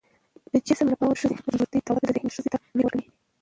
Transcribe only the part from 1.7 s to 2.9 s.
دود ذهنيت ښځې ته ويره